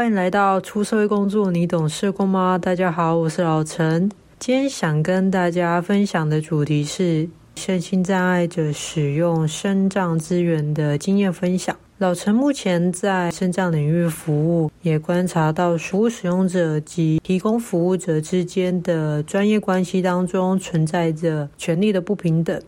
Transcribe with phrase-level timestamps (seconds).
[0.00, 2.56] 欢迎来到出社会工作，你懂社工吗？
[2.56, 4.10] 大家好，我是老陈。
[4.38, 11.76] 今天想跟大家分享的主题是身心障碍者使用身障资源的经验分享。
[11.98, 22.58] 老陈目前在身障领域服务，也观察到服务使用者及提供服务者之间的专业关系当中存在着权力的不平等。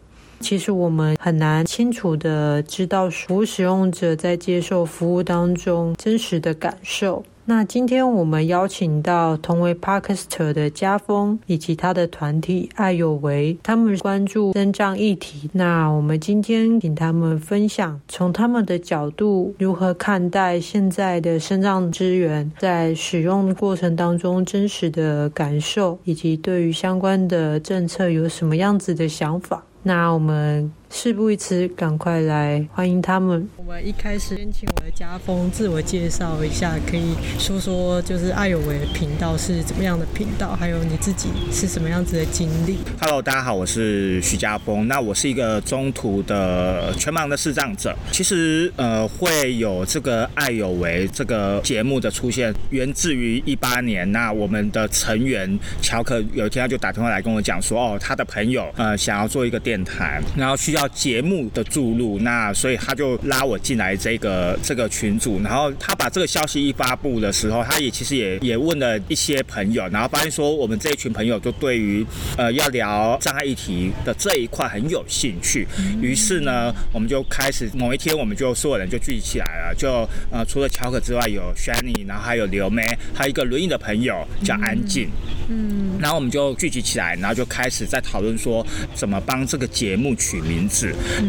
[0.42, 7.22] 其实我们很难清楚地知道服务使用者在接受服务当中真实的感受。
[7.44, 15.50] 那今天我们邀请到同为 Podcaster 的家风以及他的团体爱有为，他们关注身障议题。
[15.52, 29.64] 那我们今天请他们分享，从他们的角度如何看待现在的身障资源在使用过程当中真实的感受，以及对于相关的政策有什么样子的想法。
[29.82, 30.81] 那我们。
[30.94, 33.48] 事不宜迟，赶快来欢迎他们。
[33.56, 42.76] 我们一开始先请我的家风自我介绍一下，可以说说就是爱有为频道是怎么样的频道，还有你自己是什么样子的经历。
[43.00, 44.86] Hello，大家好，我是徐家峰。
[44.86, 47.96] 那我是一个中途的全盲的视障者。
[48.12, 54.12] 其实呃，会有这个爱有为这个节目的出现，源自于一八年。
[54.12, 60.81] 那我们的成员乔可有一天他就打电话来跟我讲说，哦，他的朋友呃想要做一个电台，然后需要。
[60.88, 72.04] 节目的注入，那所以他就拉我进来这个这个群组，然后他把这个消息一发布的时候，他也其实也也问了一些朋友，然后发现说我们这一群朋友就对于
[72.36, 75.66] 呃要聊障碍议题的这一块很有兴趣，
[76.00, 82.82] 于是呢，我们就开始某一天我们就所有人就聚集起来了，就呃除了乔可之外，有 Shani，然后还有刘梅，
[83.14, 85.10] 还有一个轮椅的朋友叫安静，
[85.48, 90.68] 嗯，然后我们就聚集起来，然后就开始在讨论说怎么帮这个节目取名。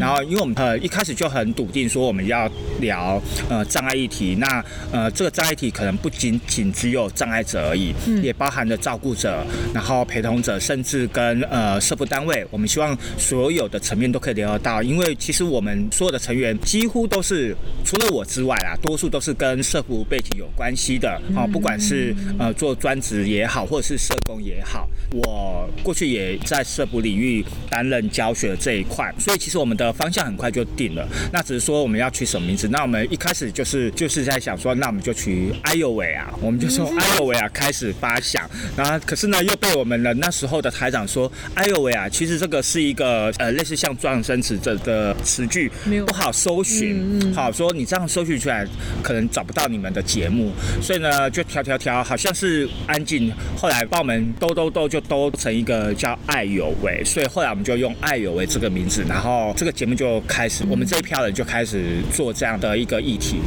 [0.00, 2.50] 然后，因为我们呃一开始就很笃定说我们要
[2.80, 9.44] 聊呃障碍议题，那呃这个障碍议题可能不仅仅只有障碍者而已，也包含了照顾者，
[9.74, 14.82] 然后陪同者，甚至跟呃社福单位，我们希望所有的层面都可以聊得到。
[14.82, 17.54] 因为其实我们所有的成员几乎都是
[17.84, 29.33] 除了我之外啊，多数都是跟社福背景有关系的啊，不管是呃做专职也好，或者是社工也好，我过去也在社福领域担任教学这一块，所以。
[29.36, 32.68] 其实我们的方向很快就定了，那只是说我们要取什么名字。
[32.68, 38.48] 那我们一开始就是就是在想说，那我们就取哎呦喂啊，我们就从哎呦喂啊开始发想。
[38.76, 45.70] 然后可是呢，又被我们的那时候的台长说，哎呦喂啊，其实这个是一个呃类似像撞生词这的词句，
[46.06, 47.32] 不好搜寻。
[47.34, 48.66] 好说你这样搜寻出来，
[49.02, 50.52] 可能找不到你们的节目。
[50.82, 53.32] 所以呢，就调调调，好像是安静。
[53.56, 59.34] 后来把我们兜兜兜就兜成一个叫爱有为，所以后来我们就用爱有为这个名字，然后。
[59.34, 63.40] 哦，这个节目就开始，我们这一票人就开始做这样的一个议题。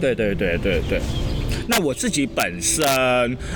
[0.00, 1.00] 对对对对对。
[1.68, 2.84] 那我自己本身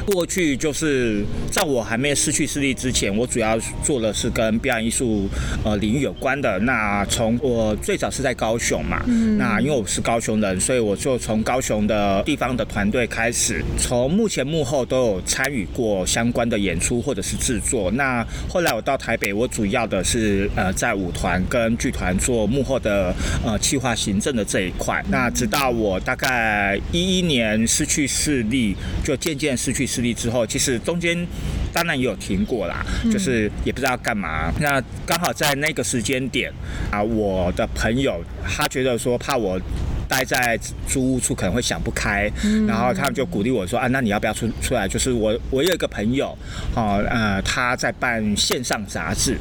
[0.06, 5.28] 过去就是在我还没失去视力之前，我主要做的是跟表演艺术
[5.65, 6.59] 呃领域有关的。
[6.60, 17.91] 那从我最早是在高雄嘛，嗯那因为我是高雄人，所以我就从高雄的地方的团队开始，从幕前幕后都有参与过相关的演出或者是制作。
[17.93, 25.03] 那后来我到台北，我主要的是呃在舞团跟剧团做幕后的呃企划行政的这一块。
[25.09, 28.00] 那直到我大概一一年失去。
[28.06, 31.27] 视力就渐渐失去视力之后，其实中间
[31.72, 34.53] 当然也有停过啦，就是也不知道干嘛。
[34.61, 36.53] 那刚好在那个时间点
[36.91, 39.61] 啊，我的朋友他觉得说怕我
[40.10, 42.31] 待在租屋处可能会想不开，
[42.66, 44.88] 然后他们就鼓励我说啊，那你要不要出出来？
[44.88, 46.37] 就是我我有一个朋友，
[46.75, 49.38] 好呃他在办线上杂志，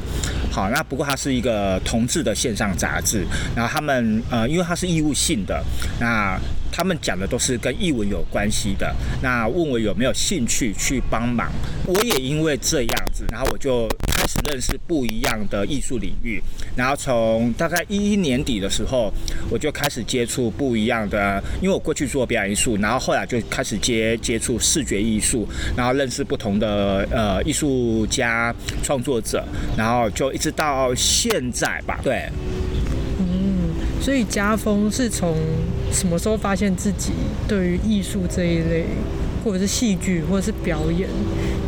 [0.51, 3.25] 好那不过他是一个同志的线上杂志，
[3.55, 5.61] 然后他们呃因为他是义务性的
[5.99, 6.39] 那。
[6.71, 11.51] 他们讲的都是跟译文有关系的，那问我有没有兴趣去帮忙，
[11.87, 16.39] 我也因为这样子，然后我就开始认识不一样的艺术领域，
[16.75, 19.11] 然后从大概一一年底的时候，
[19.49, 28.53] 我就开始接触不一样的，因为我过去做表演艺术，然后后来就开始接接触视觉艺术，然后认识不同的呃艺术家
[28.83, 29.43] 创作者，
[29.75, 32.29] 然后就一直到现在吧，对。
[33.17, 35.35] 嗯所以家风是从
[35.91, 37.11] 什么时候发现自己
[37.47, 38.85] 对于艺术这一类，
[39.43, 41.09] 或者是戏剧，或者是表演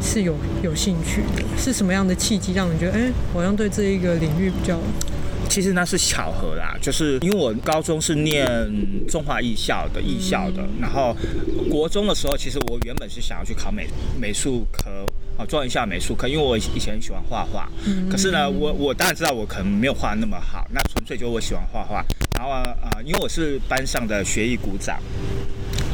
[0.02, 1.44] 是有有兴趣的？
[1.58, 4.80] 是什么样的契机让你觉得，哎、欸，好像对这一个领域比较……
[5.50, 8.48] 其实那是巧合啦，就是因为我高中是念
[9.08, 11.14] 中华艺校的艺校的，然后
[11.70, 13.88] 国中的时候，其实我原本是想要去考美
[14.20, 15.06] 美术科。
[15.50, 17.68] 做一下美术课，因为我以前很喜欢画画。
[18.12, 22.06] 可是呢，我我当然知道我可能没有画那么好，那纯粹就我喜欢画画。
[22.38, 25.00] 然后啊、呃，因为我是班上的学艺股长，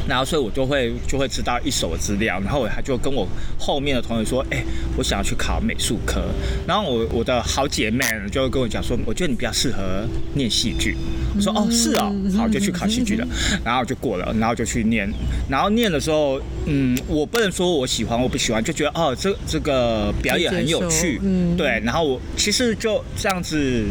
[0.07, 3.27] 然后所以我就会就会知道一手资料，然后我还就跟我
[3.59, 4.63] 后面的同学说，哎，
[4.97, 6.21] 我想要去考美术科，
[6.65, 10.95] 然后我我的好姐妹就会跟我讲说，我觉得你比较适合念戏剧，
[11.35, 13.27] 我说哦是哦，好就去考戏剧了，
[13.65, 15.11] 然后就过了，然后就去念，
[15.49, 23.83] 然后念的时候，嗯，我不能说我喜欢我不喜欢，就觉得哦这这个表演很有趣，嗯，对，然后我其实就这样子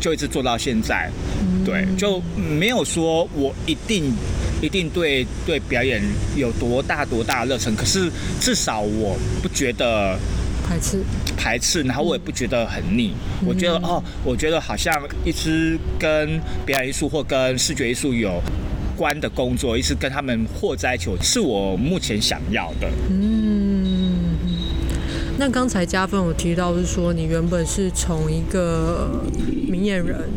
[0.00, 1.10] 就一直做到现在，
[1.64, 4.12] 对，就没有说我一定。
[4.60, 6.02] 一定对对表演
[6.36, 8.10] 有多大多大的热忱，可是
[8.40, 10.18] 至少我不觉得
[10.66, 11.02] 排斥
[11.36, 13.12] 排斥，然后我也不觉得很腻。
[13.40, 14.92] 嗯、我觉得哦，我觉得好像
[15.24, 18.42] 一直跟表演艺术或跟视觉艺术有
[18.96, 22.90] 关的工作，一直跟他们和在一起，是我目前想要的。
[23.08, 23.77] 嗯，
[25.38, 29.22] 那刚才加分我提到是说，你原本是从一个
[29.68, 30.28] 明眼人。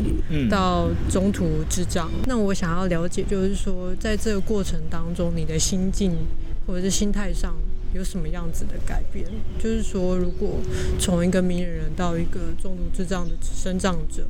[0.48, 6.16] 到中途智障，那我想要了解，就是说，在这个过程当中，你的心境
[6.66, 7.54] 或者是心态上
[7.92, 9.26] 有什么样子的改变？
[9.58, 10.58] 就是说，如果
[10.98, 14.26] 从一个明眼人到一个中途智障的生长者，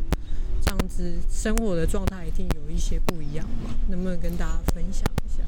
[0.64, 3.70] 这样子生活的状态一定有一些不一样嘛？
[3.88, 5.44] 能不能跟大家分享一下？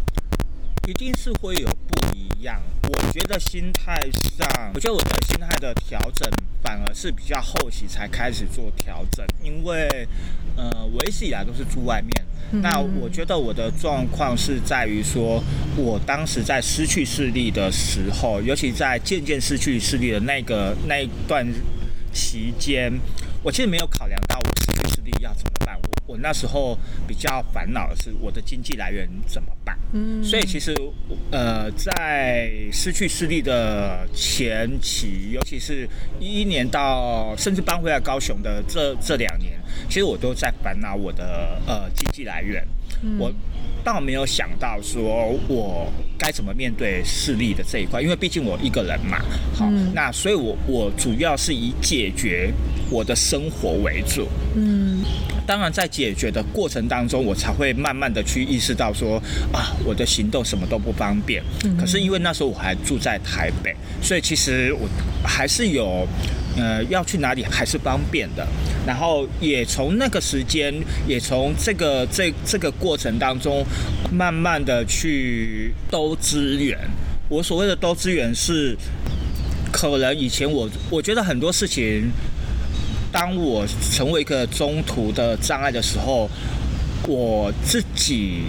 [0.86, 2.60] 一定是会有不一样。
[2.88, 3.98] 我觉得心态
[4.36, 6.30] 上，我觉得我的心态的调整
[6.62, 10.08] 反而是比较后期才开始做调整，因为。
[10.56, 12.12] 呃，我一直以来都是住外面。
[12.52, 15.42] 嗯、那我觉得我的状况是在于说，
[15.76, 21.44] 我当时在失去视力的时候，尤其在渐渐失去视力的那个那一段
[22.12, 22.92] 期间，
[23.42, 24.16] 我其实没有考量
[26.24, 29.78] 那时候比较烦恼的是我的经济来源怎么办。
[29.92, 30.24] 嗯。
[30.24, 30.74] 所以其实
[31.30, 35.86] 呃，在失去视力的前期，尤其是
[36.18, 39.52] 一一年到甚至搬回来高雄的这这两年。
[39.86, 42.66] 其实我都在烦恼我的呃经济来源，
[43.02, 43.30] 嗯、我
[43.84, 49.18] 倒没有想到说我该怎么面对视力的这一块，因为毕竟我一个人嘛，
[49.54, 52.50] 好，嗯、那所以我我主要是以解决
[52.90, 54.26] 我的生活为主，
[54.56, 55.04] 嗯，
[55.46, 59.18] 当然在解决的过程当中，我才会慢慢的去意识到说
[59.52, 64.88] 啊，我的行动什么都不方便，嗯、可是因为那时候我还住在台北，所以其实我
[65.22, 66.08] 还是有。
[66.56, 68.46] 呃，要去哪里还是方便的，
[68.86, 70.72] 然后也从那个时间，
[71.06, 73.64] 也从这个这这个过程当中，
[74.12, 76.78] 慢慢的去兜资源。
[77.28, 78.76] 我所谓的兜资源是，
[79.72, 82.10] 可能以前我我觉得很多事情，
[83.10, 86.30] 当我成为一个中途的障碍的时候，
[87.08, 88.42] 我自己。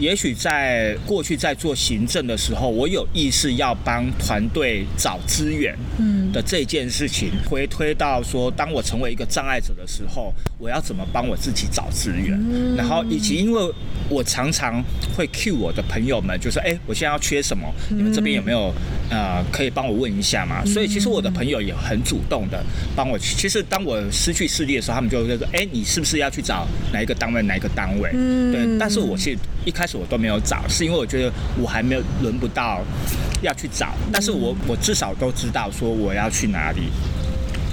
[0.00, 12.40] 也许在过去在做行政的时候，我有意识要帮团队找资源嗯的这件事情，回推到说，当我成为一个障碍者的时候，我要怎么帮我自己找资源？
[12.76, 13.70] 然后以及因为
[14.08, 14.82] 我常常
[15.14, 17.70] 会 cue 我的朋友们，就说：“哎，我现在要缺什么？
[17.90, 18.72] 你们这边有没有
[19.10, 22.64] 呃可以帮我问一下吗？”所以其实我的朋友也很主动的
[22.96, 23.18] 帮我。
[23.18, 27.42] 其实当我失去视力的时候，他们就会说：“哎，你是不是要去找哪一个单位？
[27.42, 29.36] 哪一个单位？”嗯对，但是我是
[29.66, 29.89] 一开始。
[29.96, 32.82] 我都没有找，是因为我觉得我还没有轮不到
[33.42, 36.82] 要去找，但是我我至少都知道说我要去哪里。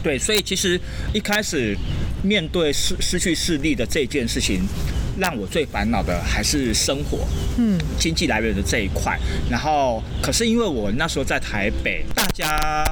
[0.03, 0.79] 对，所以其实
[1.13, 1.75] 一开始
[2.23, 4.61] 面对失失去视力的这件事情，
[5.17, 9.19] 让我最烦恼的还是生活，嗯，经济来源的这一块。
[9.49, 12.83] 然后，可是因为我那时候在台北，大家。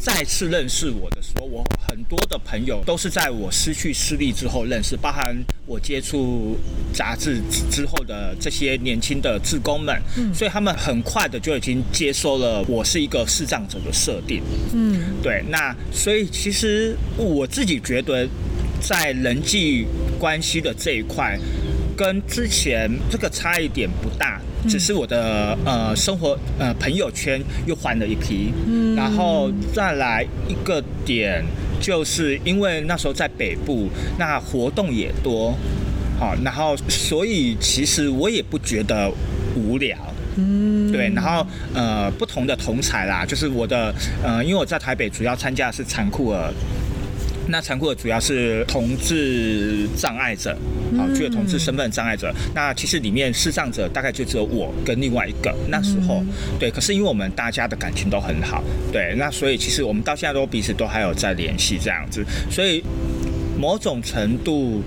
[0.00, 5.36] 再次认识我的时候，我很多的朋友都是在我失去视力之后认识，包含
[5.68, 6.56] 我接触
[6.94, 18.26] 杂志之后的这些年轻的志工们，嗯，所以他们很快的就已经接受了我是一个视障者的设定，嗯，对，那所以其实我自己觉得，
[18.80, 19.84] 在人际
[20.18, 21.38] 关系的这一块，
[21.94, 24.40] 跟之前这个差异点不大。
[24.68, 31.44] 只是我的呃生活呃朋友圈又换了一批，嗯，然后再来一个点，
[31.80, 35.56] 就是因为那时候在北部，那活动也多，
[36.18, 39.10] 好，然后所以其实我也不觉得
[39.54, 39.96] 无聊，
[40.36, 46.52] 嗯，对，然后呃不同的同才啦，就是我的呃，因为我在台北主要参加的是残酷儿。
[47.50, 50.56] 那残酷的主要是同志障碍者，
[50.96, 52.32] 好，具有同志身份障碍者。
[52.54, 55.54] 那其实里面视障者大概就只有我跟另外一个。
[55.68, 56.22] 那时候，
[56.58, 58.62] 对，可是因为我们大家的感情都很好，
[58.92, 62.22] 对，那所以其实我们到现在都彼此都还有在联系这样子。
[62.50, 62.84] 所以
[63.58, 64.82] 某种程度，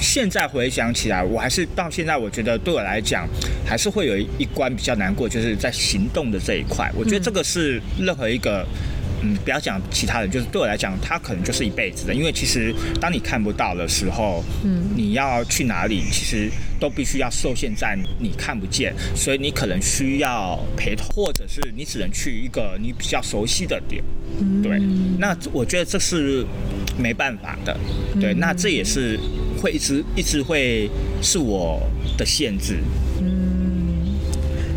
[0.00, 3.28] 现在回想起来，我还是到现在，我觉得对我来讲，
[3.64, 6.90] 还是会有一关比较难过，就是在行动的这一块。
[6.96, 8.66] 我觉得这个是任何一个。
[9.24, 12.14] 嗯，不要讲其他人，就是对我来讲，他可能就是一辈子的。
[12.14, 24.04] 因为其实当你看不到的时候，嗯，你要去哪里，其实都必须要受限在你看不见，所以你可能需要陪同，或者是你只能去一个你比较熟悉的点。
[24.62, 24.78] 对，
[25.18, 26.44] 那我觉得这是
[26.98, 27.74] 没办法的。
[28.20, 29.18] 对，那这也是
[29.62, 30.90] 会一直一直会
[31.22, 31.80] 是我
[32.18, 32.78] 的限制。
[33.20, 33.30] 嗯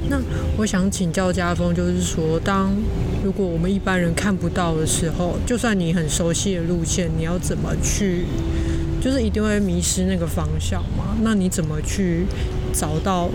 [0.10, 0.18] 那
[0.56, 2.72] 我想请教家峰，就是说，当
[3.28, 8.24] 如果我们一般人看不到的时候，就算你很熟悉的路线，你要怎么去，
[9.02, 11.18] 就是一定会迷失那个方向嘛？
[11.22, 12.26] 那你怎么去
[12.72, 13.30] 找到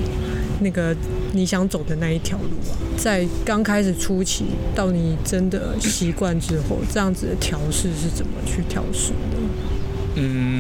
[0.63, 0.97] 那个
[1.35, 2.73] 你想走的那一条路啊？
[2.97, 9.37] 在刚开始初期，到你真的习惯之后，这样子的调试是怎么去调试的？
[10.15, 10.52] 嗯，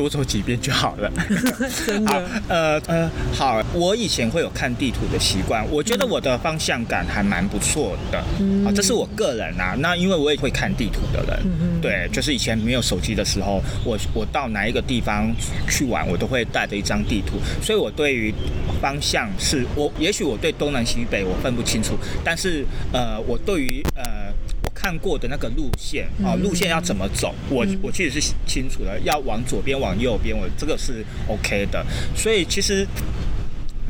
[0.00, 1.12] 多走几遍就好了。
[1.86, 2.24] 真的？
[2.48, 8.24] 呃呃，好，我以前会有看地图的习惯，我觉得我的方向感还蛮不错的。
[8.40, 9.76] 嗯，啊，这是我个人啊。
[9.78, 15.30] 那因为我也会看地图的人，嗯，对，就是以前没有手机的时候，我我到哪一个地方
[15.68, 18.32] 去玩，我都会带着一张地图，所以我对于
[18.80, 24.32] 方向是我，也许我对东南西北我分不清楚，但是呃，我对于呃。
[24.80, 31.84] 看过的那个路线啊，路线要怎么走，我我其实是清楚的，要往左边，往右边，我这个是 OK 的。
[32.16, 32.86] 所以其实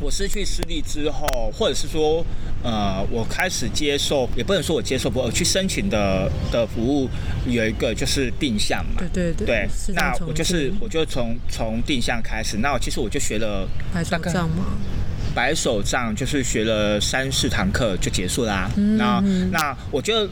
[0.01, 2.27] 我失去视力之后，或者是说，
[2.65, 7.09] 呃，我开始接受，也不能说我接受不，我去申请的的服务
[7.47, 13.69] 有一个就是定向嘛，对对对，对，那我就是我就从从定向开始，那我其实我就学了
[14.11, 14.33] 大概
[15.35, 18.71] 白手杖就是学了三四堂课就结束啦。
[18.77, 19.23] 嗯、那
[19.53, 20.29] 那我觉得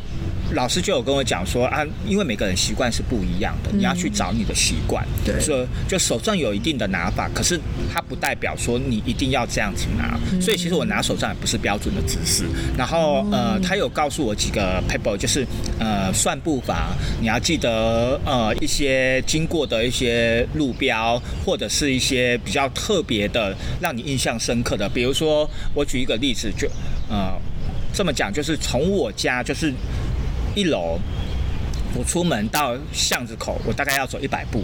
[0.52, 5.07] 老师就有跟我讲说啊，因为每个人习惯是不一样的，嗯、你要去找你的习惯。
[5.25, 7.61] 对，所以就手杖有一定的拿法，可是
[7.93, 10.19] 它不代表说你一定要这样子拿。
[10.33, 12.45] 嗯、所以其实我拿手杖也不是标准的姿势。
[12.76, 15.47] 然后呃，他有告诉我几个 paper，就是
[15.78, 16.88] 呃算步伐，
[17.21, 24.88] 你要记得呃一些经过的一些路标，或者是一些比较特别的让你印象深刻的。
[24.88, 26.68] 比如说，我举一个例子，就
[27.09, 27.38] 呃
[27.92, 29.73] 这么讲，就是从我家就是
[30.54, 30.99] 一楼，
[31.95, 34.62] 我出门到巷子口，我大概要走一百步。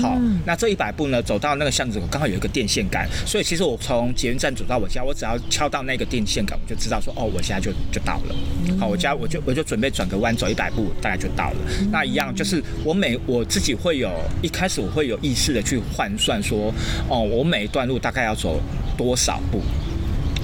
[0.00, 8.34] 好，那这一百步呢，走到那个巷子口，刚好有一个电线杆，所以其实我从捷运站走到我家，我只要敲到那个电线杆，我就知道说，哦，我现在就就到了。
[8.78, 11.56] 好，我家我就我就准备转个弯，走一百步，大概就到了。
[11.90, 14.10] 那一样就是我每我自己会有
[14.42, 16.72] 一开始我会有意识的去换算说，
[17.08, 18.60] 哦，我每一段路大概要走
[18.96, 19.62] 多少步？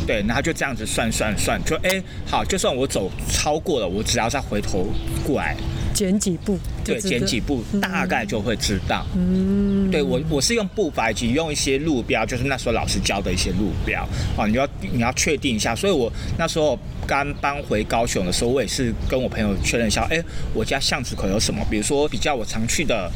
[0.07, 4.87] 对，然后就这样子算算算，就哎，好，就算我走超过了，我只要再回头
[5.27, 5.57] 过来。
[5.97, 9.07] 减几步，对，剪几步，大概就会知道。
[9.17, 14.07] 嗯，对我，我是用步伐以及用一些路标，就是那时候老师教的一些路标。
[14.37, 15.75] 哦，你要你要确定一下。
[15.75, 20.23] 所以我那时候刚搬回高雄的时候，我也是跟我朋友确认一下，哎，
[20.53, 21.65] 我家巷子口有什么？
[21.71, 23.11] 比如说比较我常去的。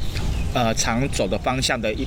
[0.52, 2.06] 呃，常走的方向的一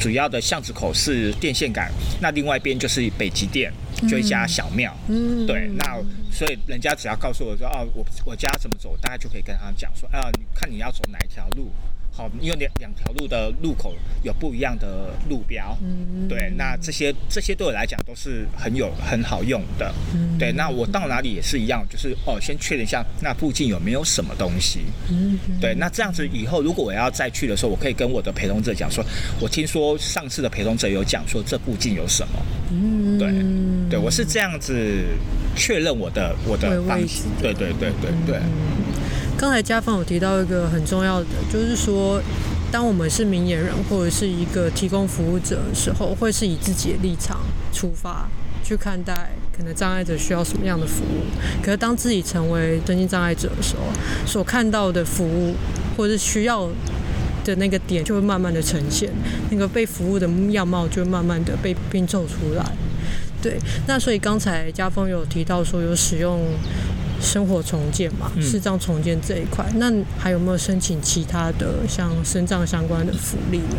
[0.00, 3.70] 主要的巷子口是电线杆，那另外一边就是北极殿，
[4.08, 4.96] 就一家小庙。
[5.08, 5.98] 嗯，对，那
[6.32, 11.70] 所以人家只要告诉我说，哦，我我家怎么走，大家就可以跟他讲说，啊，你看你要走哪一条路。
[12.14, 29.02] 好，因为两两条路的路口有不一样的路标，嗯，对，那这些这些对我来讲都是很有很好用的，嗯，对，那我到哪里也是一样，就是哦，先确认一下那附近有没有什么东西，嗯，对，那这样子以后如果我要再去的时候，我可以跟我的陪同者讲说，
[29.40, 35.02] 我听说上次的陪同者有讲说这附近有什么，嗯，对，对我是这样子
[35.56, 38.38] 确认我的我的方式，对对对对对。
[39.42, 42.22] 刚才家峰有提到一个很重要的，就是说，
[42.70, 47.40] 当我们是明眼人或者是一个提供服务者的时候，会是以自己的立场
[47.72, 48.28] 出发
[48.62, 51.26] 去看待可能障碍者需要什么样的服务。
[51.60, 53.82] 可是当自己成为身心障碍者的时候，
[54.24, 55.56] 所看到的服务
[55.96, 56.68] 或者是需要
[57.44, 59.10] 的那个点，就会慢慢的呈现，
[59.50, 62.64] 那个被服务的样貌就会慢慢的被拼凑出来。
[63.42, 63.58] 对，
[63.88, 66.40] 那所以刚才家峰有提到说有使用。
[67.22, 73.78] 生活重建嘛，视障重建这一块，嗯、那还有没有申请其他的像身障相关的福利呢？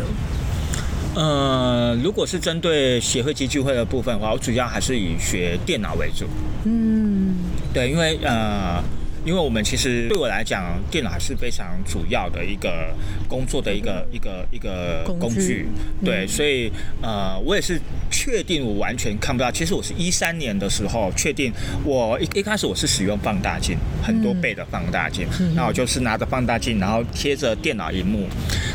[1.14, 6.24] 呃，如果是针对协会及聚会的部分的话，我主要还是以学电脑为主。
[6.64, 7.36] 嗯，
[7.72, 8.82] 对，因为呃。
[9.24, 12.94] 因为我们其实对我来讲，电脑还是非常主要的一个
[13.28, 15.66] 工作的一个一个一个工具，
[16.04, 16.70] 对，所以
[17.02, 19.50] 呃，我也是确定我完全看不到。
[19.50, 21.52] 其实我是一三年的时候确定，
[21.84, 28.28] 我一一开始我是使用放大镜，很多倍的放大镜，那我就是拿着放大镜，然后贴着电脑荧幕，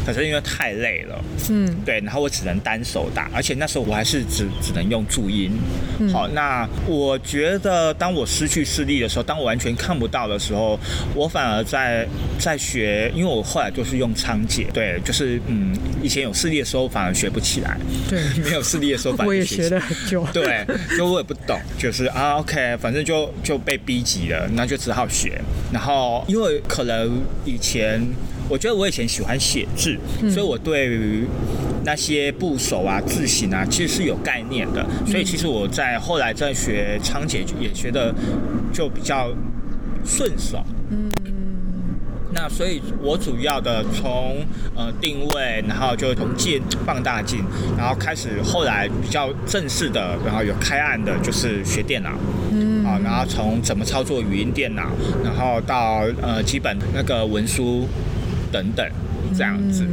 [0.05, 5.51] 可是因为太累了，嗯，对，然后我只能单手打，而且那时候我还是只只能用注音。
[6.11, 10.79] 好，那我觉得当我失去视力的时候，当我完全看不到的的时候，
[11.13, 12.07] 我反而在
[12.39, 17.77] 在学，因为我后来就是用仓颉，对，就是嗯，以前有视力的时候反而学不起来，
[18.09, 20.65] 对， 没有视力的时候反而我也学了很久，对，
[20.97, 25.41] 就我也不懂，就是啊，OK，反正就就被逼急了，那就只好学。
[25.73, 28.01] 然后因为可能以前，
[28.47, 31.25] 我觉得我以前喜欢写字，嗯、所以我对于
[31.83, 34.85] 那些部首啊、字形啊，其实是有概念的。
[35.05, 38.13] 所以其实我在后来在学仓颉也学的
[38.73, 39.31] 就比较
[40.05, 40.63] 顺手。
[40.89, 41.09] 嗯。
[42.31, 47.43] 那所以，我主要的从呃定位，然后就从键放大镜，
[47.75, 52.11] 然后开始后来比较正式的，然后有开案的，就是学电脑，
[52.51, 54.91] 嗯，啊，然后从怎么操作语音电脑，
[55.23, 57.87] 然后到呃基本那个文书
[58.51, 58.87] 等等
[59.35, 59.87] 这样子，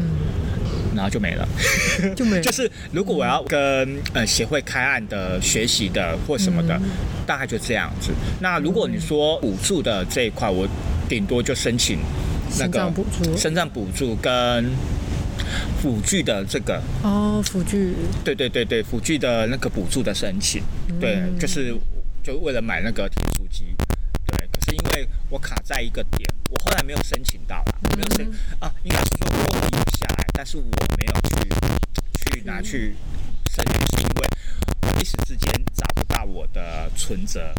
[0.97, 1.47] 然后就没了，
[2.17, 2.43] 就没了。
[2.43, 6.81] 就是如果我要跟呃协会开案的学习的或什么的，
[7.27, 8.11] 大概就这样子。
[8.41, 10.67] 那如果你说补助的这一块，我
[11.09, 11.99] 顶多就申请。
[12.59, 12.93] 那个
[13.37, 14.17] 身障补助。
[14.23, 14.71] 跟
[15.83, 16.81] 辅具的这个。
[17.03, 17.93] 哦，辅具，
[18.25, 21.75] 对对对对，辅具的那个补助的申请，嗯、对，就是
[22.23, 23.65] 就为了买那个体组机，
[24.27, 29.27] 对，可是因为我卡在一个点，我后来没有申请到了，没有申啊，应该是说
[30.47, 30.63] 是我
[30.97, 32.95] 没有去去拿去
[33.51, 34.29] 申请，是因为
[34.83, 37.53] 我一时之间找不到我的存折，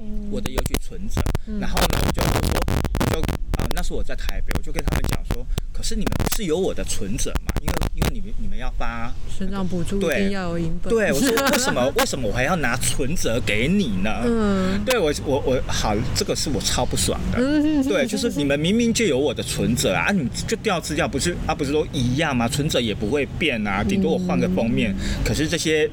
[0.00, 3.49] 嗯、我的邮局存折，嗯、然后呢，我就我就。
[3.74, 7.52] 那时我在台北，我就跟他们讲说，可是你们是有我的存折嘛？
[7.60, 10.92] 因为因为你们你们要发身障补助，对，一定要有银本。
[10.92, 14.10] 对，我说为什么 为什么我还要拿存折给你呢？
[14.24, 17.38] 嗯，对我我我好，这个是我超不爽的。
[17.40, 22.48] 嗯， 对，就是你们明明就有我的存折啊，你们就调资料不是啊，不是都一样吗？
[22.48, 25.88] 存折也不会变啊，顶多我换个封面，嗯、可是这些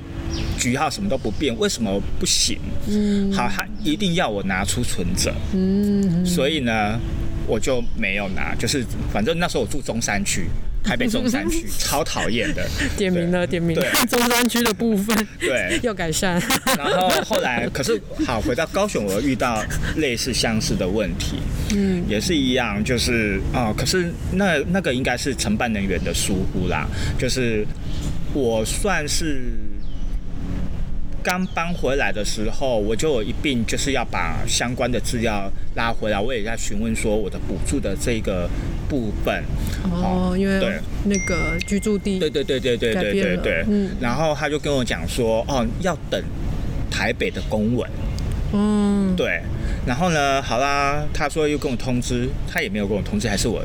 [0.58, 2.60] 局号什么都不变，为什么不行？
[2.88, 5.34] 嗯，好，他一定要我拿出存折。
[5.54, 7.00] 嗯，所以呢。
[7.48, 10.48] 我就没有拿，就是反正那时候我住中山区，
[10.84, 12.68] 台北中山区， 超讨厌的。
[12.98, 13.82] 点名了，点名了。
[13.82, 16.42] 对，中山区的部分，对， 要改善。
[16.78, 19.64] 然后后来，可是好回到高雄，我遇到
[19.96, 21.38] 类似相似的问题，
[21.74, 26.86] 嗯，也是一样，就是啊、哦，可是那那个应该是承办人员的疏忽啦，
[27.18, 27.66] 就是
[28.34, 29.42] 我算是。
[31.28, 36.18] 刚搬回来的时候，我就有一并就是要把相关的资料拉回来。
[36.18, 38.50] 我也在询问说我的补助的这个
[38.88, 39.44] 部分。
[39.92, 43.66] 哦，因为对那个居住地对对对对对对对对。
[43.68, 43.92] 嗯。
[44.00, 46.24] 然后他就跟我讲说，哦，要等
[46.90, 47.90] 台北的公文。
[48.54, 49.14] 嗯。
[49.18, 49.42] 对。
[49.86, 53.62] 然后呢，好啦，他说又跟我通知，他也没有跟我通知，还是我。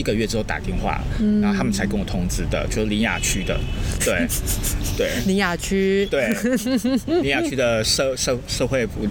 [0.00, 3.60] 一个月之后打电话，嗯、然后他们才跟我通知的，就是林雅区的，
[4.02, 4.26] 对
[4.96, 6.34] 对，林雅区，对，
[7.22, 9.06] 林雅区的社社社会部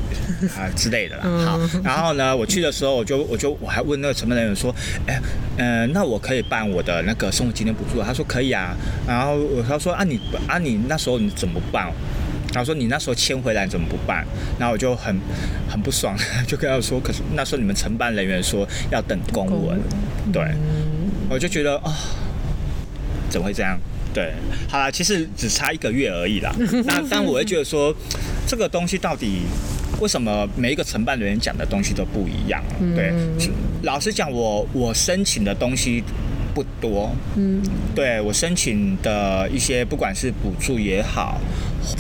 [0.58, 1.22] 啊之类的啦。
[1.26, 4.74] 嗯、好，然后呢，我去的时候，我就我就我还问那个承办人员说，
[5.06, 5.22] 哎，
[5.58, 8.02] 嗯、呃，那我可以办我的那个生活津贴补助？
[8.02, 8.76] 他说可以啊。
[9.08, 11.94] 然后他说啊你啊你那时候你怎么办？
[12.52, 14.26] 他说你那时候签回来怎么不办？
[14.60, 15.16] 然后我就很
[15.70, 16.16] 很不爽，
[16.48, 19.80] 就跟他说，可是那时候你们承办人员说要等公文，
[20.32, 20.44] 对，
[21.30, 21.94] 我就觉得啊、哦，
[23.30, 23.80] 怎么会这样？
[24.14, 24.34] 对，
[24.68, 26.54] 好啦，其实只差一个月而已啦。
[26.86, 27.96] 那但我会觉得说，
[28.48, 29.44] 这个东西到底
[30.00, 32.64] 为什么每一个承办人员讲的东西都不一样？
[32.96, 33.14] 对，
[33.84, 36.04] 老实讲，我我申请的东西。
[36.52, 37.62] 不多，嗯，
[37.96, 41.40] 对，我申请的一些，不管是补助也好，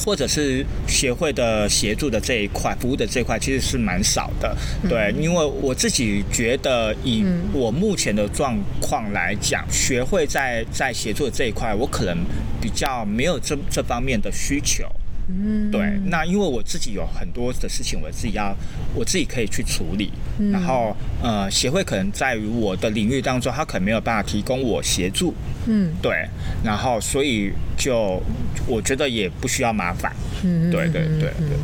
[0.03, 4.55] 或者是协会的协助的这一块，服务的这一块，其实是蛮少的。
[4.87, 7.23] 对，因为我自己觉得，以
[7.53, 12.17] 我目前的状况来讲，学会在在协助的这一块，我可能
[12.61, 14.83] 比较没有这这方面的需求。
[15.29, 18.55] 嗯，对，那因为我自己有很多的事情，我自己要，
[18.95, 20.11] 我自己可以去处理。
[20.39, 25.33] 嗯、然后，呃，协会可能在于我的领域当中，他可能没有办法提供我协助。
[25.67, 26.27] 嗯，对，
[26.63, 28.21] 然后所以就
[28.65, 30.11] 我觉得也不需要麻烦。
[30.43, 31.57] 嗯，对对对对。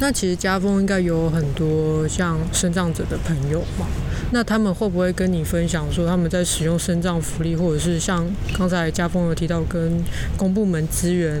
[0.00, 3.86] 那其实家风应该有很多像生障者的朋友嘛？
[4.32, 8.24] 那他们会不会跟你分享说他们在使用生障福利，或者是像
[8.56, 10.00] 刚才家风有提到跟
[10.36, 11.40] 公部门资源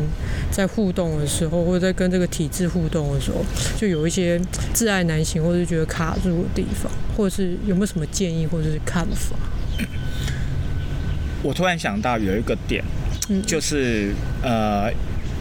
[0.50, 3.44] 在互动的时候，或者在跟这个体制互动的时候，
[3.78, 4.40] 就有一些
[4.72, 9.36] 自爱难行，或者是觉得卡住的地方，或者是有没有什么建议或者是看法？
[11.42, 12.84] 我突然想到有一个点，
[13.46, 14.12] 就是
[14.42, 14.90] 呃。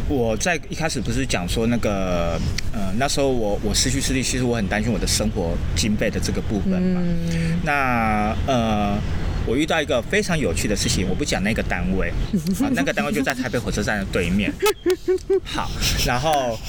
[0.10, 2.39] 我在一开始不是讲说那个，
[2.74, 7.00] 呃，那时候我我失去视力，其实我很担心我的生活经费的这个部分嘛。
[7.04, 8.98] 嗯、那呃，
[9.45, 12.10] 我遇到一个非常有趣的事情，我不讲那个单位，
[12.60, 14.52] 啊，那个单位就在台北火车站的对面。
[15.45, 15.69] 好，
[16.08, 16.60] 然后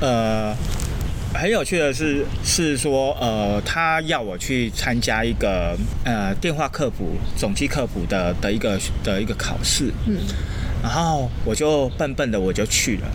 [0.00, 0.56] 呃，
[1.34, 10.16] 很有趣的是，是说，呃，他要我去参加一个呃电话客服、总机客服的的一个的一个考试，嗯，
[10.86, 13.08] 然后我就笨笨的我就去了，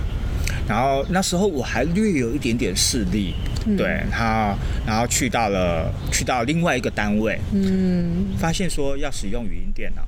[0.67, 3.33] 然后那时候我还略有一点点视力，
[3.65, 10.01] 嗯、对，然后然后去到了去到另外一个单位，嗯，发现说要使用语音电脑。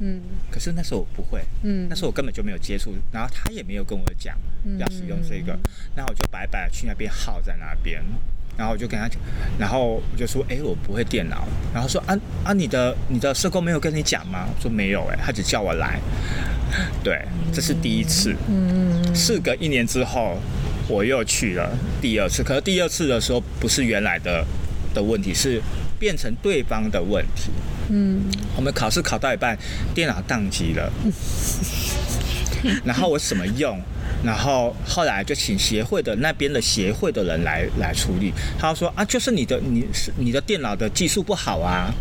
[0.00, 4.36] 嗯，可是那时候我不会，嗯，那时候我根本就没有接触，然后他也没有跟我讲
[4.78, 5.58] 要使用这个，
[5.94, 8.04] 那、嗯、我就白白去那边耗在那边，
[8.58, 9.18] 然后我就跟他讲，
[9.58, 14.46] 然后我就说，哎，我不会电脑，然后说啊啊，你的你的社工没有跟你讲吗？
[14.54, 15.98] 我说没有，哎，他只叫我来，
[17.02, 17.20] 对，
[17.52, 20.38] 这是第一次，嗯，事隔一年之后，
[20.88, 24.44] 我又去了第二次，可是第二次的时候不是原来的
[24.94, 25.60] 的问题，是
[25.98, 27.50] 变成对方的问题。
[27.88, 28.22] 嗯，
[28.56, 29.56] 我们考试考到一半，
[29.94, 30.92] 电脑宕机了，
[32.84, 33.80] 然后我怎么用？
[34.24, 38.32] 然后后来就请协会的那边的协会的人来来处理。
[38.58, 41.92] 他说啊，就是你的你是你的电脑的技术不好啊。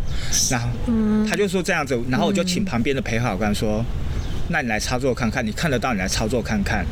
[0.49, 0.67] 然后
[1.30, 3.84] 他就说这样子，然后我就请旁边的陪考官说，
[4.49, 6.86] 那你来操作看看，你看得到你来操作看看。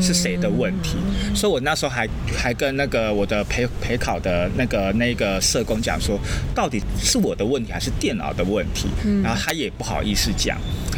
[0.00, 0.96] 是谁的问题？
[1.34, 6.18] 所以我那时候还还跟那个我的陪陪考的那个那个社工讲说，
[6.54, 8.88] 到底是我的问题还是电脑的问题？
[9.22, 10.56] 然后他也不好意思讲。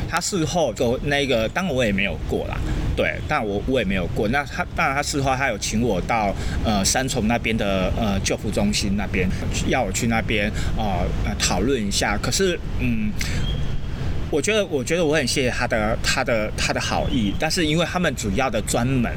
[0.09, 2.57] 他事后就那个，当然我也没有过啦，
[2.95, 4.29] 对，但我我也没有过。
[4.29, 6.33] 那他当然他事后他有请我到
[6.65, 9.29] 呃三重那边的呃救护中心那边，
[9.67, 12.17] 要我去那边啊呃讨论一下。
[12.23, 13.11] 可是嗯。
[14.35, 19.13] 我觉得，我觉得我很谢谢他的，他的，他的好意，但是因为他们主要的专门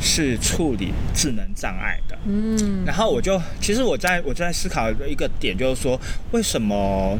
[0.00, 6.00] 是处理智能障碍的，嗯，然后我就，其实我在我在思考一个点就是说，
[6.32, 7.16] 为什么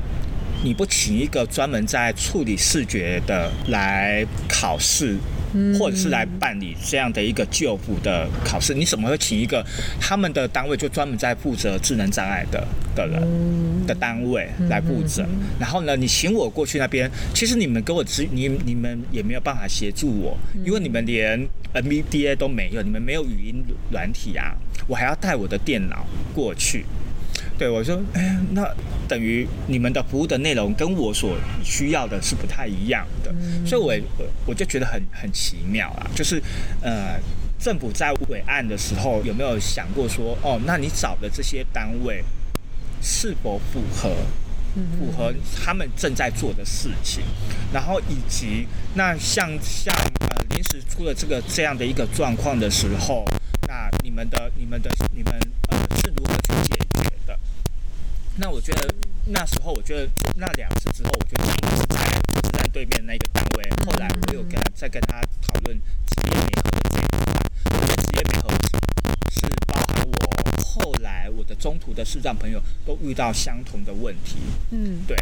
[0.65, 5.17] 你不请一个专门在处理视觉的来考试？
[5.79, 9.65] 或者是来办理这样的一个就补的考试，你怎么会请一个
[10.01, 15.27] 他们的单位就专门在负责智能障碍的的人的单位来负责？
[15.59, 21.39] 然后呢，你请我过去那边，其实你们给我资，你你们也没有办法协助我，因为你们连
[21.75, 24.57] MBDA 都没有，你们没有语音软体啊，
[24.87, 26.85] 我还要带我的电脑过去。
[27.59, 28.65] 对，我说，哎，那
[29.09, 36.41] 等于你们的服务的内容跟我所需要的是不太一样的，嗯、所以我我我就觉得很很奇妙啊，就是
[36.81, 37.19] 呃，
[37.59, 42.23] 政府在委案的时候有没有想过说，哦，那你找的这些单位
[43.03, 44.15] 是否符合
[44.97, 47.25] 符合他们正在做的事情，
[47.73, 53.25] 然后以及那像像呃临时出了这个这样的一个状况的时候，
[53.67, 55.33] 那你们的你们的你们
[55.71, 56.38] 呃是如何？
[58.41, 58.95] 那我觉得
[59.27, 61.99] 那时候，我觉得那两次之后，我觉得他们是在
[62.53, 63.69] 在对面那个单位。
[63.85, 68.49] 后来我有跟他再跟他讨论职业媒合的这一块，职业媒合
[69.29, 74.37] 是包含我后来我的中途的视障朋友都遇到相同的问题。
[74.71, 75.17] 嗯，对，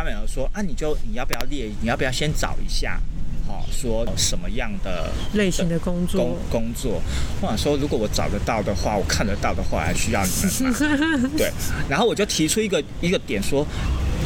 [0.00, 1.70] 他们有说啊，你就你要不要列？
[1.82, 2.98] 你要不要先找一下？
[3.46, 7.02] 哦，说什么样的类型的工作工工作，
[7.38, 10.30] 或者说如果我找得到的话，我看得到的话，还需要你
[10.62, 10.72] 们
[11.20, 11.30] 吗？
[11.36, 11.52] 对，
[11.86, 13.66] 然后我就提出一个一个点说，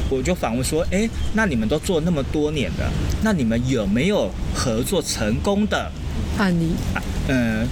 [0.08, 2.88] 我就反问说，哎，那你们都做那么多年了，
[3.24, 5.90] 那你们有没有合作成功的
[6.38, 6.68] 案例？
[7.26, 7.68] 嗯、呃，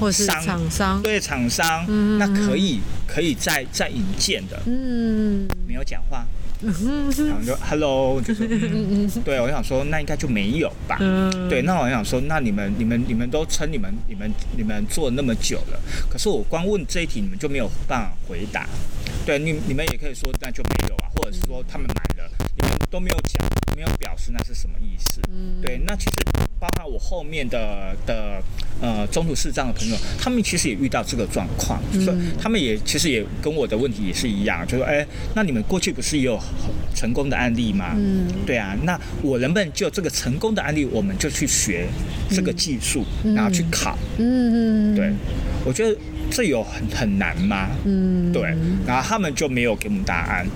[0.00, 6.24] 或是厂商对厂商，嗯、那可以可以再再引荐的，嗯，没有讲话。
[7.26, 8.46] 然后就 Hello，就是
[9.24, 10.98] 对，我想说那应该就没有吧。
[11.48, 18.66] 对，那我想说，那你们你们你们都称你们你们你们做那么久了，可是我光问这一题，你们就没有办法回答。
[19.24, 23.45] 对，你你们也可以说那就没有啊，或者是说他们买了，你们都没有讲，
[23.76, 25.20] 没有表示那是什么意思。
[25.60, 26.16] 对，那其实
[26.58, 28.42] 包括我后面的的
[28.80, 36.40] 呃中途视障的朋友，他们其实也遇到这个状况，就是说他们也其实也跟我的问题也是一样，就说哎，那你们过去不是也有
[36.94, 37.92] 成功的案例吗？
[37.98, 41.86] 嗯，对啊，那我能不能就这个成功的案例，我们就去学
[42.30, 43.98] 这个技术，嗯、然后去考？
[44.16, 45.12] 嗯嗯，对，
[45.66, 45.94] 我觉得
[46.30, 47.68] 这有很很难吗？
[47.84, 48.42] 嗯，对，
[48.86, 50.46] 然后他们就没有给我们答案。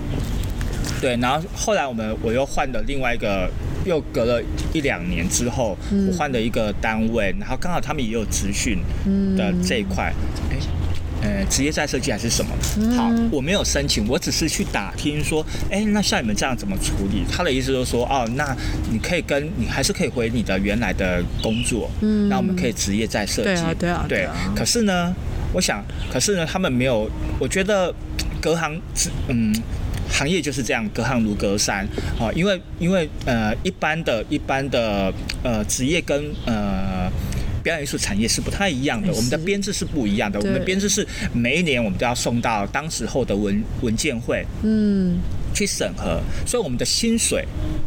[1.01, 3.51] 对，然后后来我们我又换了另外一个，
[3.85, 8.79] 又隔了一两年之后，嗯、我换了一个单位，然后刚好他们也有职训
[9.37, 10.13] 的这一块。
[10.51, 10.57] 哎。
[11.23, 12.57] 呃，职业再设计还是什么？
[12.97, 17.23] 好，我没有申请，我只是去打听说，哎，那像你们这样怎么处理？
[17.31, 18.57] 他的意思就是说，哦，那
[18.91, 24.29] 你可以跟你还是可以回你的原来的工作，嗯，那我们可以职业再设计，对啊，对啊，对。
[24.57, 25.15] 可是呢，
[25.53, 27.07] 我想，可是呢，他们没有，
[27.39, 27.95] 我觉得
[28.41, 28.81] 隔行，
[29.29, 29.55] 嗯，
[30.11, 31.87] 行业就是这样，隔行如隔山，
[32.19, 37.11] 哦，因为因为呃，一般的一般的呃职业跟呃。
[37.63, 40.41] 表演艺术产业是不太一样的，我们的编制是不一样的。
[40.41, 45.19] 我们的编制是每一年我们都要送到当时候的文文件会，嗯，
[45.53, 47.45] 去审核，所以我们的薪水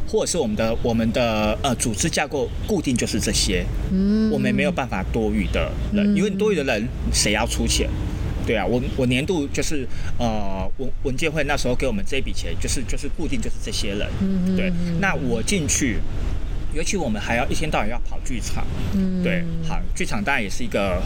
[0.08, 7.90] 或者是我们的我们的呃组织架构固定就是这些，嗯，我们没有办法多余的人，因为多余的人谁要出钱？
[8.46, 16.00] 对啊，我我年度就是呃文文建会那时候给我们这笔钱，就是就是固定就是这些人，嗯，对，那我进去。
[16.76, 21.00] 尤其我们还要一天到晚要跑剧场，嗯，对，好，剧场当然也是一个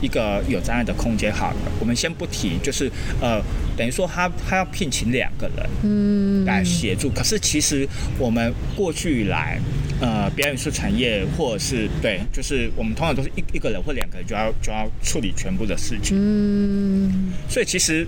[0.00, 1.32] 一个有障碍的空间。
[1.32, 3.40] 好了，我们先不提，就是呃，
[3.76, 7.10] 等于说他他要聘请两个人，嗯，来协助。
[7.10, 9.58] 可是其实我们过去以来，
[10.00, 18.06] 呃，表演艺术产业或者是对，就是我们通常都是一一个人或两个人就要就要处理全部的事情，嗯，所以其实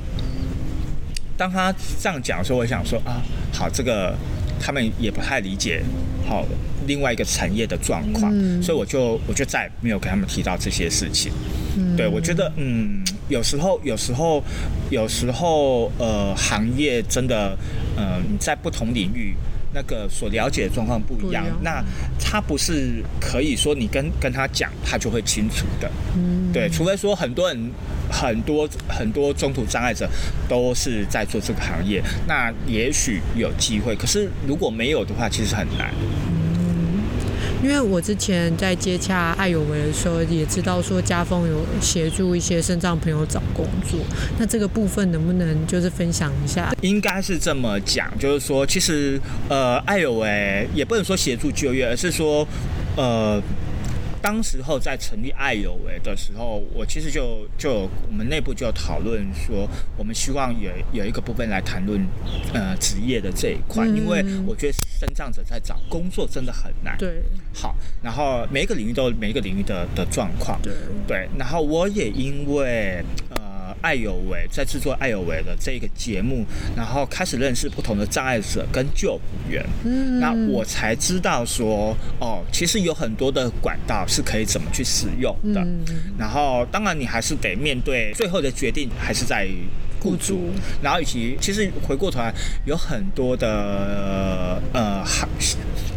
[1.36, 3.22] 当他这样讲的时候，我想说啊，
[3.52, 4.16] 好，这个
[4.58, 5.82] 他们也不太理解，
[6.26, 6.44] 好。
[6.86, 11.30] 另外一个产业的状况，嗯、所以我就我就再也没有跟他们提到这些事情。
[11.76, 14.42] 嗯、对，我觉得嗯，有时候有时候
[14.88, 17.54] 有时候呃，行业真的
[17.94, 19.34] 呃，你在不同领域
[19.78, 21.80] 那个所了解的状况不一样，那
[22.18, 25.88] 他不是可以说你跟跟他讲，他就会清楚的。
[26.16, 27.70] 嗯，对，除非说很多人
[28.10, 30.10] 很多很多中途障碍者
[30.48, 33.94] 都是在做这个行业，那也许有机会。
[33.94, 35.94] 可是如果没有的话，其实很难。
[37.62, 43.98] 因为我之前在接洽爱有为的时候，也知道说家风有协助一些身障朋友找工作，
[44.38, 46.72] 那这个部分能不能就是分享一下？
[46.82, 52.46] 应该是这么讲，就是说，其实呃，爱有为也不能说协助就业，而是说
[52.96, 53.42] 呃。
[54.20, 62.04] 当时候在成立爱有为的时候，我其实就就我们内部就讨论说，我们希望有有一个部分来谈论
[62.52, 66.96] 呃职业的这一块，因为我觉得身障者在找工作真的很难。
[66.98, 67.22] 对，
[67.54, 70.60] 好，然后每一个领域都有每一个领域的的状况。
[70.62, 70.72] 对
[71.06, 73.04] 对，然后我也因为。
[73.82, 76.44] 爱有为在制作爱有为的这个节目，
[76.76, 85.60] 然后开始认识不同的障碍者跟救援员，嗯，那我才知道说，哦，其实有很多的管道是可以怎么去使用的。
[85.60, 85.84] 嗯，
[86.18, 89.64] 然后当然你还是得面对最后的决定，还是在于
[90.00, 90.50] 雇主。
[90.82, 92.32] 然后以及其实回过头来，
[92.64, 95.28] 有很多的呃行。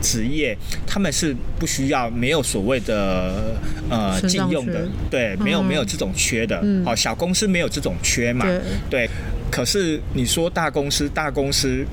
[0.02, 3.56] 职业他们是不需要没有所谓的
[3.88, 8.44] 呃禁用的，对，没有没有这种缺的，好，小公司没有这种缺嘛，
[8.90, 9.08] 对，
[9.52, 11.86] 可是你说大公司，大公司。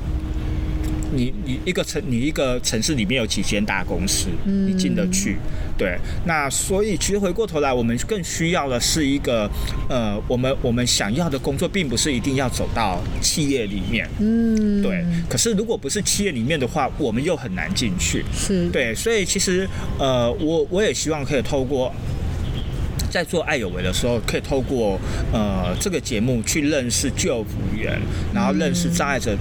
[1.13, 5.37] 你你一个城，你一个城市里面有几间大公司，你进得去？
[5.77, 9.49] 对，那所以其实回过头来，我们更需要的是一个，
[9.89, 15.05] 呃，我们我们想要的工作，并不是一定要走到企业里面，嗯，对。
[15.29, 18.95] 可是如果不是企业里面的话，我们又很难进去，是对。
[18.95, 19.69] 所以其实，
[19.99, 21.95] 呃，我我也希望可以透过
[23.09, 24.99] 在做爱有为的时候，可以透过
[25.33, 27.99] 呃这个节目去认识救服员，
[28.35, 29.37] 然后认识障碍者。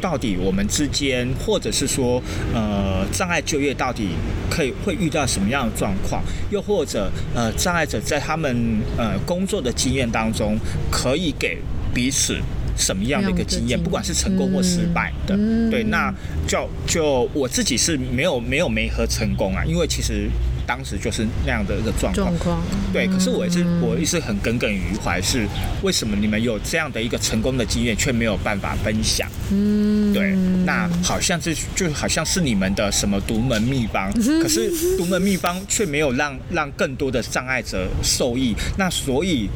[0.00, 2.22] 到底我们之间，或者是说，
[2.54, 4.08] 呃，障碍就业到底
[4.50, 6.22] 可以会遇到什么样的状况？
[6.50, 10.58] 又或者，呃，障碍者在他们呃工作的经验当中，
[10.90, 11.58] 可以给
[11.92, 12.38] 彼此
[12.76, 13.80] 什么样的一个经验？
[13.80, 16.12] 不管是成功或失败的，嗯、对，那
[16.46, 20.28] 就就我自己是没有没有没和成功啊，因为其实。
[20.66, 22.60] 当时就是那样的一个状况，
[22.92, 23.06] 对。
[23.06, 25.46] 可是我一直我一直很耿耿于怀，是
[25.82, 29.28] 为什么你们有这样的一个成功的经验，却没有办法分享？
[29.50, 30.34] 嗯，对。
[30.64, 38.54] 那好像这就好像是你们的什么独门秘方，可是独门秘方却没有让让更多的障碍者受益。
[38.76, 39.48] 那所以，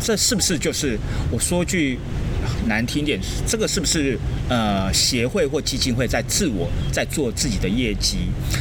[0.00, 0.98] 这是不是就是
[1.30, 1.98] 我说句？
[2.66, 8.18] 难听点，这个是不是呃协会或基金会在自我在做自己的业绩？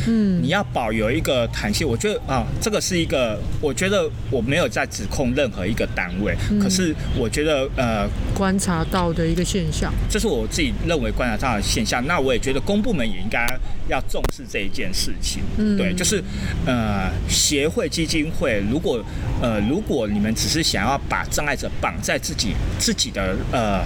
[0.08, 1.88] 嗯，你要保有一个弹性。
[1.88, 12.06] 我觉得啊，这个是一个，我觉得我没有在指控任何一个单位，嗯、可是我觉得呃观察到的一个现象，这是我自己认为观察到的现象。
[12.08, 13.46] 那我也觉得公部门也应该
[13.88, 15.42] 要重视这一件事情。
[15.58, 16.24] 嗯，对，就是
[16.66, 19.04] 呃协会基金会，如果
[19.42, 23.84] 呃如果你们只是想要把障碍者绑在自己自己的呃。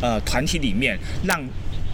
[0.00, 1.40] 呃，团体里面让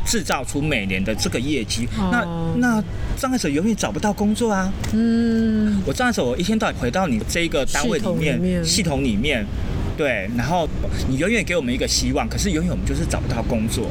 [0.04, 2.24] 制造出每年的这个业绩，那
[2.56, 2.82] 那
[3.16, 4.72] 障碍者永远找不到工作啊。
[4.92, 9.46] 嗯，我障碍者，我一天到晚回到你这个单位里面，系统里面，
[9.96, 10.68] 对，然后
[11.08, 13.90] 你永远给我们一个希望，可是永远我们就是找不到工作。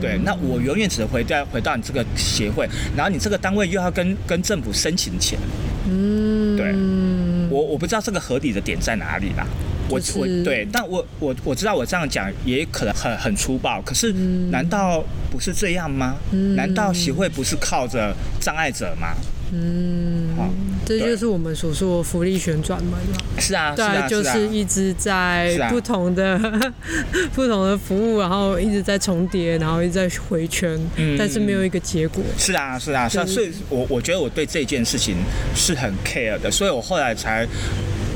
[0.00, 5.38] 对，那我永远只能回到回到你这个协会，然后你这个单位又要跟跟政府申请钱。
[5.88, 6.74] 嗯，对，
[7.48, 9.46] 我我不知道这个合理的点在哪里啦。
[9.88, 14.12] 我我对，但我我我知道我这样讲也可能很很粗暴，可是
[14.50, 16.16] 难道不是这样吗？
[16.56, 19.14] 难道协会不是靠着障碍者吗？
[19.52, 20.50] 嗯，好，
[20.84, 23.18] 这就是我们所说的福利旋转门了。
[23.38, 26.36] 是啊，对，就是一直在不同的
[27.34, 30.80] 不同的服务，然后一直在重叠，然后一直在回圈，
[31.16, 32.24] 但是没有一个结果。
[32.38, 35.16] 是啊，是啊，是啊，所以我我觉得我对这件事情
[35.54, 37.46] 是很 care 的，所以我后来才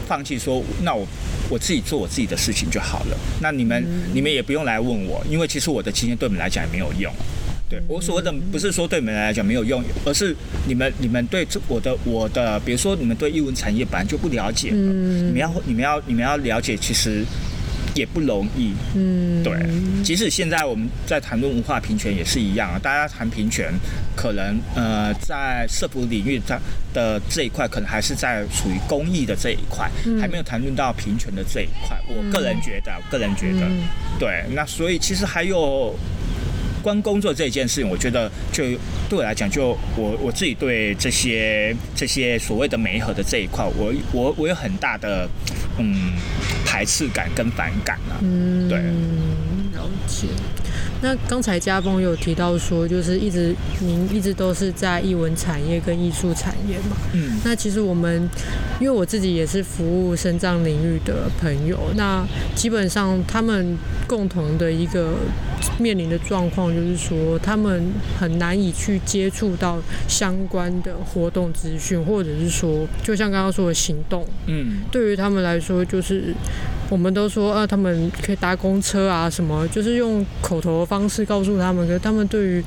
[0.08, 1.06] 放弃说，那我
[1.48, 3.16] 我自己做我自己的事情就好了。
[3.40, 7.12] 那你们你们也不用来问我，因为其实我的经验对你们来讲也没有用。
[7.70, 10.34] 对，我所谓的不是说对你们来讲没有用，而是
[10.66, 17.22] 你们你们对这我的我的，比如说你们对艺文产业本来就不了解，嗯，你们要你们要你们要了解，其实
[17.98, 19.52] 也不容易，嗯，对。
[20.02, 23.72] 即使现在我们在谈论文化平权也是一样啊，大家谈平权，
[24.16, 26.58] 可能呃在社服领域它
[26.94, 31.98] 的这一块，可能还是在属于公益的这一块，还没有谈论到平权的这一块。
[32.08, 33.66] 我个人觉得，我个人觉得，
[34.18, 34.44] 对。
[34.54, 35.94] 那所以其实还有。
[36.82, 38.64] 关工作这件事情，我觉得就
[39.08, 45.28] 对我来讲，就我我自己对这些这些所谓的媒合的这一块，我我我有很大的
[45.78, 46.12] 嗯
[46.64, 48.18] 排斥感跟反感啊。
[48.22, 50.28] 嗯，对，了解。
[51.00, 56.96] 那刚才家峰有提到说，就是一直您一直都是在艺文产业跟艺术产业嘛。
[57.12, 57.38] 嗯。
[57.44, 58.28] 那其实我们，
[58.80, 65.14] 因为我自己也是服务深藏领域的朋友，那基本上他们共同的一个
[65.78, 74.26] 面临的状况就是说，他们很难以去接触到相关的活动资讯，或者是说，就像刚刚说的行动。
[74.46, 74.82] 嗯。
[74.90, 76.34] 对于他们来说，就是。
[76.90, 82.64] 我们都说啊，他们可以搭公车啊，什么就是用口头的方式告诉他们，可是他们对于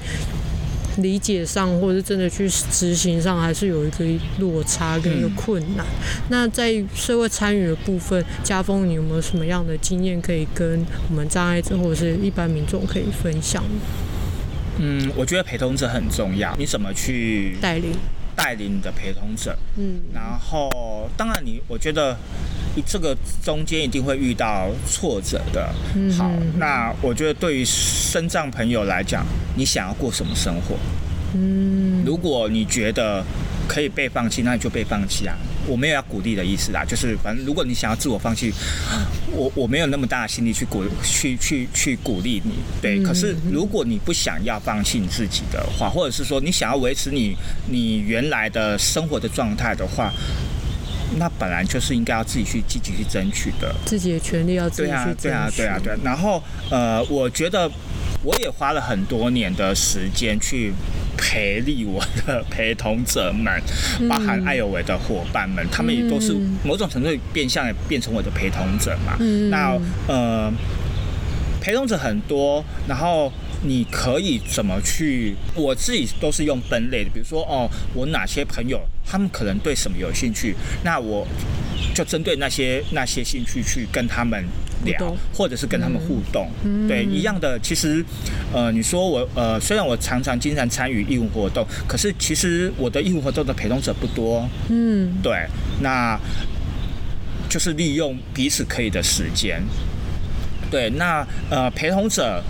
[0.98, 4.06] 理解上或者是真的去执行上，还是有一个
[4.40, 5.86] 落差跟一个困难。
[5.86, 13.64] 嗯、那在社会参与的部分，家峰，你有没有什么样的经验可以跟我们障碍者或者是一般民众可以分享？
[14.78, 17.92] 嗯，我觉得陪同者很重要，你怎么去带领
[18.36, 19.58] 带领你的陪同者？
[19.78, 22.18] 嗯，然后当然你，我觉得。
[22.86, 23.14] 这个
[23.44, 25.68] 中间一定会遇到挫折的。
[26.18, 29.26] 好，那我觉得对于身障朋友来讲，
[29.58, 30.78] 你想要过什么生活？
[31.34, 33.22] 嗯，如果你觉得
[33.68, 35.36] 可以被放弃，那你就被放弃啊。
[35.68, 38.52] 我没有要鼓励的意思啦，就是反正如果你想要自我放弃，
[39.32, 42.54] 我我没有那么大的心力去鼓去去去鼓励你。
[42.82, 47.36] 对，可是如果你不想要放弃你自己的话，或者是说你想要维持你
[47.70, 50.12] 你原来的生活的状态的话。
[51.18, 55.24] 那本来就是应该要自己去积极去争取的，自己的权利要自己去争取。
[55.24, 56.04] 对啊，对啊，对啊，对。
[56.06, 57.70] 然后，呃，我觉得
[58.24, 60.74] 我也花了很多年的时间去
[61.18, 63.62] 培力我的陪同者们，
[64.08, 69.18] 包含艾有为的伙伴们，他们也都是某种程度变相也变成我的陪同者嘛。
[69.50, 70.52] 那呃，
[71.60, 73.32] 陪同者很多，然后。
[73.64, 75.36] 你可以怎么去？
[75.54, 81.28] 我自己都是用分类的，比如说哦，我哪些朋友他们可能对什么有兴趣，那我
[81.94, 84.44] 就针对那些那些兴趣去跟他们
[84.86, 86.50] 聊，或者是跟他们互动。
[86.64, 87.60] 嗯、对，一样的。
[87.60, 88.04] 其实，
[88.54, 94.48] 呃，你说我呃，虽然我常常经常参与义务活动，可是其实我的义务活动的陪同者不多。
[94.70, 95.46] 嗯，对，
[95.82, 96.20] 那
[97.50, 99.62] 就是利用彼此可以的时间。
[100.70, 102.44] 对，那呃，陪同者。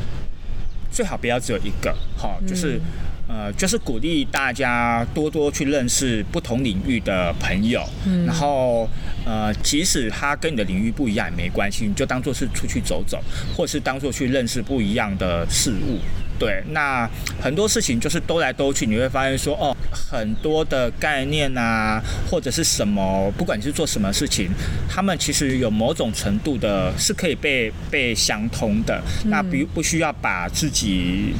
[0.94, 2.78] 最好不要只有一个，好，就是，
[3.26, 8.89] 呃，就是鼓励大家多多去认识不同领域的朋友，嗯，然后，
[9.26, 13.22] 呃，即使他跟你的领域不一样也没关系，你就当做是出去走走，
[13.56, 16.00] 或是当做去认识不一样的事物。
[16.40, 17.08] 对，那
[17.40, 24.50] 很多事情就是兜来兜去，你会发现说，哦，很多的概念啊，或者是什么，不管你是做什么事情，
[24.90, 29.00] 他们其实有某种程度的是可以被被相通的。
[29.26, 31.36] 那不不需要把自己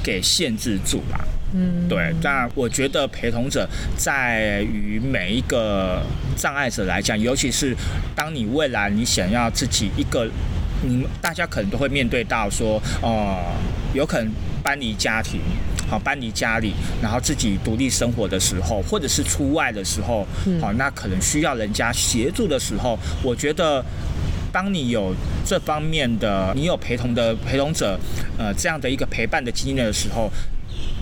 [0.00, 1.18] 给限制住啦。
[1.52, 2.14] 嗯，对。
[2.22, 6.02] 但我觉得陪同者在于每一个
[6.36, 7.76] 障碍者来讲，尤其是
[8.14, 10.28] 当你未来你想要自己一个，
[10.82, 13.38] 你大家可能都会面对到说，哦。
[13.92, 14.32] 有可能
[14.62, 15.40] 搬离家庭，
[15.88, 20.24] 好，搬离家里，然后自己独立生活的时候，或者是出外的时候，
[20.60, 23.84] 好，那可能需要人家协助的时候，我觉得，
[24.52, 25.12] 当你有
[25.44, 27.98] 这方面的，你有陪同的陪同者，
[28.38, 30.30] 呃，这样的一个陪伴的经验的时候。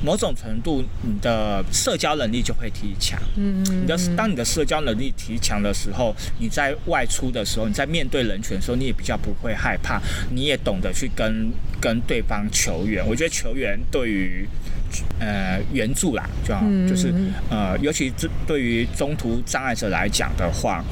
[0.04, 3.20] 某种程度，你的社交能力就会提强。
[3.36, 13.06] 嗯，你的当你的社交能力提强的时候，你在外出的时候，你在面对人群的时候，你也比较不会害怕，你也懂得去跟跟对方求援。
[13.06, 14.48] 我觉得求援对于
[15.18, 16.54] 呃援助啦，就
[16.88, 17.12] 就是
[17.50, 20.84] 呃，尤其这对于中途障碍者来讲的话，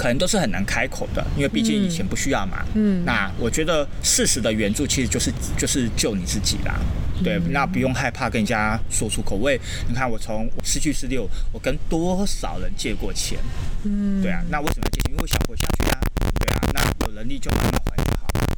[0.00, 2.64] 可能都是很难开口的，因为毕竟以前不需要嘛。
[2.72, 6.80] 嗯，那我觉得事实的援助其实就是就是救你自己啦。
[7.22, 9.36] 对，那不用害怕跟人家说出口。
[9.36, 13.38] 我也你看，我从失去十六，我跟多少人借过钱？
[13.84, 15.12] 嗯，对啊，那为什么要借钱？
[15.12, 16.00] 因为我想活下去啊。
[16.38, 18.56] 对啊，那有能力就慢慢还就好了。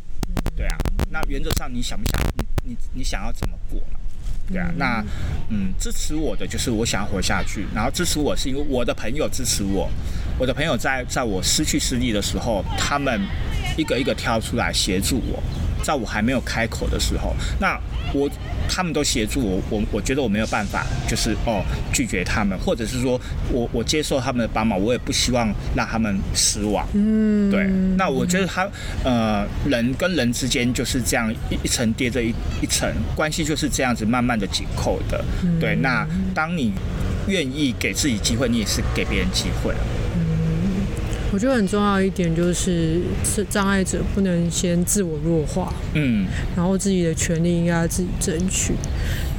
[0.55, 0.79] 对啊，
[1.11, 2.21] 那原则上你想不想？
[2.37, 3.99] 你你你想要怎么过嘛？
[4.53, 5.05] 对啊，那
[5.49, 9.91] 嗯，支持我的就是我想要活下去，然后支持我是因为我的朋友支持我，
[10.39, 13.21] 我的朋友在在我失去视力的时候，他们
[13.77, 15.43] 一个一个跳出来协助我。
[15.83, 17.79] 在我还没有开口的时候，那
[18.15, 18.31] 我
[18.69, 21.63] 他们都协助我，我我觉得我没有办法，就是哦
[21.93, 23.21] 拒绝他们，或者是说
[23.51, 26.87] 我我接受他们的帮忙，我也不希望让他们失望。
[26.93, 27.67] 嗯，对。
[27.97, 28.69] 那我觉得他
[29.05, 35.25] 呃人跟人之间就是这样一一层叠着一一层关系，就是这样子慢慢的紧扣的。
[35.61, 35.75] 对。
[35.77, 36.73] 那当你
[37.27, 39.75] 愿意给自己机会，你也是给别人机会。
[41.33, 48.75] 我觉得很重要一点就是，是障碍者不能先自我弱化，嗯，然后自己的权利应该要自己争取。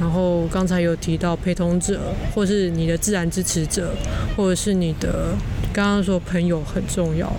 [0.00, 3.94] 然后刚才有提到陪同者，或是你的自然支持者，
[4.36, 5.36] 或者是你的
[5.72, 7.32] 刚刚说朋友很重要。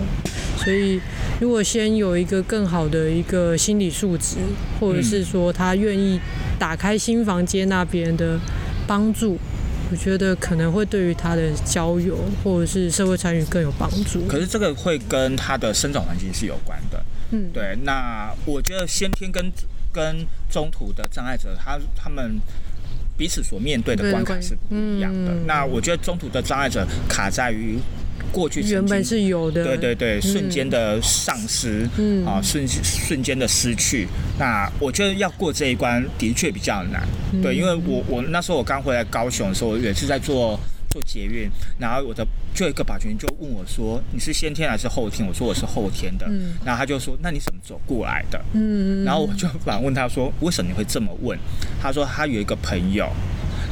[0.56, 0.98] 所以
[1.38, 4.36] 如果先有一个更好的一个心理素质，
[4.80, 6.18] 或者是说他愿意
[6.58, 8.40] 打开心房接纳别人的
[8.86, 9.36] 帮助。
[9.90, 14.26] 我觉得可能会对于他的交友或者是社会参与更有帮助。
[14.26, 17.02] 可是这个会跟他的生长环境是有关的。
[17.30, 17.76] 嗯，对。
[17.84, 19.52] 那我觉得先天跟
[19.92, 22.40] 跟中途的障碍者，他他们
[23.16, 25.32] 彼此所面对的关卡是不一样的。
[25.46, 27.78] 那我觉得中途的障碍者卡在于。
[28.32, 34.06] 过去原本是有的，对对对，瞬间的丧失，嗯，啊，瞬瞬间的失去。
[34.38, 40.58] 那我觉得要过这一关的确比较难，嗯、对，因为我我那时候我刚回来高雄的时候，我也是在做
[40.90, 41.48] 做捷运，
[41.78, 46.26] 然后我的就一个保全就问我说：“你是先天还是后天？”我说：“我是后天的。
[46.28, 51.38] 嗯”然后他就说：“那你怎么走过来的？”嗯，然后我就反问他说：“为什么你会这么问？”
[51.80, 53.08] 他说：“他有一个朋友，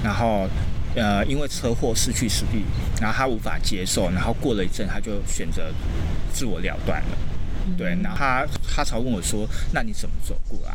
[0.02, 0.48] 然后。”
[0.94, 2.62] 呃，因为车祸失去视力，
[3.00, 5.72] 然后他无法接受，然后过了一阵，他就选择
[6.32, 7.18] 自我了断了。
[7.76, 10.74] 对，然后他他才问我说：“那你怎么走过来？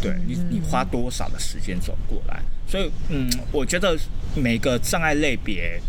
[0.00, 3.98] 对你，你花多少的时间走过来？”所以，嗯，我觉得
[4.36, 5.80] 每个障碍类别，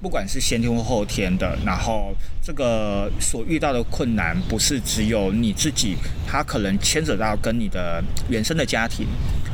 [0.00, 5.96] 不管是先天或后天的，然后这个所遇到的困难，不是只有你自己，
[6.26, 9.08] 他可能牵扯到跟你的原生的家庭，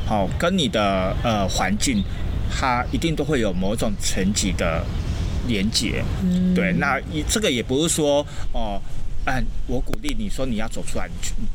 [0.05, 2.03] 好，跟你的呃环境。
[2.49, 4.85] 他一定都会有某种层级的
[5.47, 6.73] 连接，嗯，对。
[6.73, 8.81] 那你这个也不是说哦，
[9.25, 11.13] 嗯，我鼓励你说你要走出来，你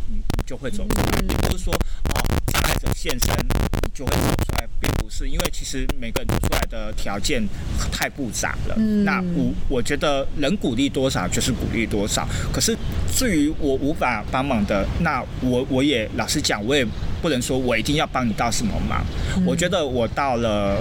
[0.09, 2.15] 你你就会走出来，也不是说哦，
[2.47, 7.43] 障碍者现身你就会走出来，并不是，因为其实每个人走出来的条件
[7.91, 8.75] 太复杂了。
[8.77, 12.29] 嗯，那我我觉得能鼓励多少就是鼓励多少。
[12.53, 12.77] 可是
[13.13, 16.87] 至于我无法帮忙的，那我我也老实讲，我也。
[17.25, 19.03] 不能说我一定要帮你到什么忙，
[19.47, 20.77] 我觉得我到了，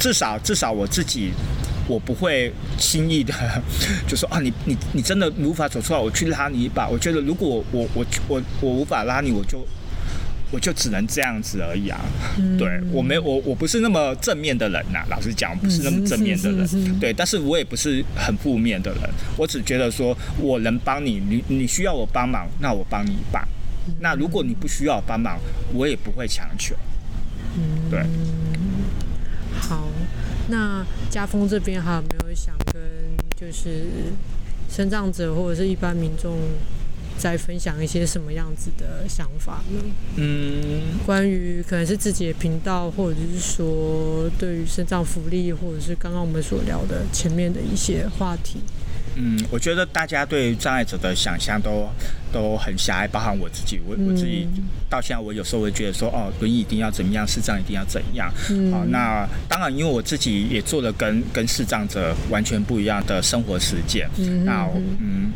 [0.00, 1.30] 至少至少我自己，
[1.86, 3.32] 我不会轻易的
[4.08, 6.88] 就说啊，你你你真的无法走出来，我去拉你一把。
[6.88, 9.64] 我觉得如果我我我我无法拉你，我就
[10.50, 12.00] 我就只能这样子而已啊。
[12.58, 16.98] 对，我没我我不是那么正面的人呐，老实讲，不是那么正面的人。
[16.98, 23.46] 对，但是我也不是很负面的人，我只觉得说我能帮你，你你需要我帮忙，那我帮你一把。
[24.00, 25.38] 那如果你不需要帮忙，
[25.72, 26.74] 我也不会强求。
[27.56, 28.00] 嗯，对。
[29.58, 29.88] 好，
[30.48, 32.82] 那家峰这边还有没有想跟
[33.36, 33.86] 就是
[34.68, 36.36] 生长者或者是一般民众
[37.20, 39.84] 再分享一些什么样子的想法呢？
[40.16, 48.60] 嗯，关于可能是自己的频道，或者是说对于身障福利，或者是刚刚我们所聊的前面的一些话题。
[49.16, 51.86] 嗯，我觉得大家对障碍者的想象都
[52.32, 54.48] 都很狭隘，包含我自己，我我自己
[54.88, 58.32] 到现在，我有时候会觉得说，哦，轮椅一定要怎么样，视障一定要怎样。
[58.50, 64.08] 嗯，好，那当然，因为我自己也做了跟跟视障者完全不一样的生活实践。
[64.16, 64.68] 嗯，那
[65.00, 65.32] 嗯，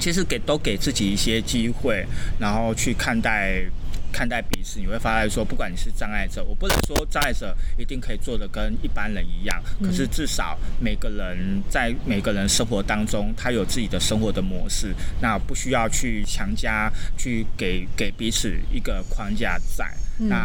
[0.00, 2.06] 其实给都给自己一些机会，
[2.38, 3.62] 然后去看待。
[4.10, 19.86] 看待彼此，你会发现说，不管你是障碍者，我不能说障碍者一定可以做的跟一般人一样，可是至少每个人在每个人生活当中，他有自己的生活的模式，那不需要去强加去给给彼此一个框架在，
[20.16, 20.40] 那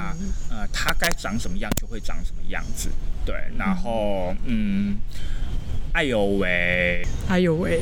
[0.52, 2.90] 呃，他该长什么样就会长什么样子，
[3.26, 4.98] 对，然后嗯。
[5.94, 7.80] 爱有为，爱有为，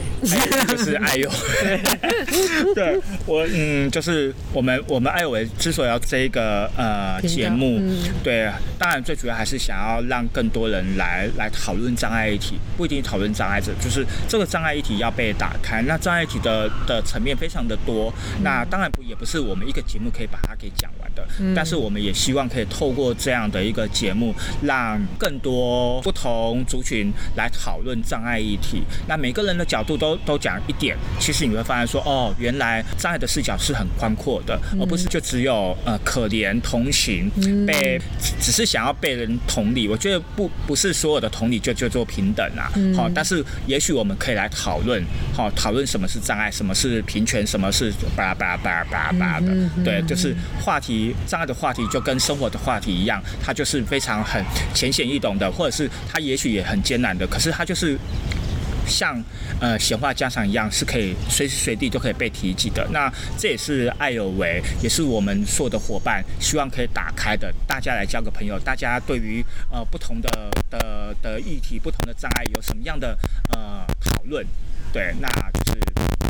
[0.68, 1.80] 就是哎呦喂。
[2.76, 15.82] 对，我嗯，就是我们我们哎呦喂之所以要这一个呃节目，嗯、对，当然最主要还是想要让更多人来来讨论障碍议题，不一定讨论障碍者，就是这个障碍议题要被打开。
[15.82, 28.84] 那障碍议题的的层面非常的多，嗯、那当然不也不是我们一个节目可以把它给讲完的，嗯、但是我们也希望可以透过这样的一个节目，让更多不同族群来讨论障碍议题。
[29.08, 37.30] 那每个人的角度都都讲一点，其实你会发现说，哦，原来障碍的视角是很宽阔的，嗯、而不是就只有呃可怜同情，
[37.66, 38.00] 被
[38.40, 39.88] 只是想要被人同理。
[39.88, 49.48] 我觉得不不是所有的同理就就做平等啊，好、嗯，但是也许我们可以来讨论，好，讨论什么是障碍，什么是平权，什么是巴拉巴拉巴拉巴拉巴拉的，
[49.84, 54.44] 对，就是话题障碍的话题就跟生活的话题一样，它就是非常很
[54.74, 57.91] 浅显易懂的，或者是它也许也很艰难的，可是它就是。
[58.88, 59.24] 像
[59.60, 62.86] 呃闲话家常一样，是可以随时随地都可以被提及的。
[62.92, 67.54] 那这也是爱有为，也是我们所有的伙伴希望可以打开的。
[67.68, 73.18] 大家来交个朋友，大家对于呃不同的的的议题、不同的障碍有什么样的
[73.54, 74.46] 呃讨论？
[74.92, 75.30] 对，那
[75.64, 75.80] 就是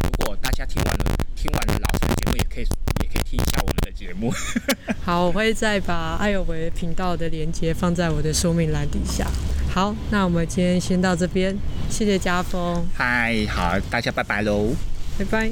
[0.03, 1.05] 如果大家听完了
[1.35, 2.67] 听完了老师的节目，也可以
[3.01, 4.33] 也可以听一下我节目。
[5.03, 9.27] 好，我会再把爱有为频道的连接放在我的说明栏底下。
[9.73, 11.55] 好，那我们今天先到这边，
[11.89, 12.85] 谢谢家峰。
[12.93, 14.75] 嗨，好，大家拜拜喽，
[15.17, 15.51] 拜拜。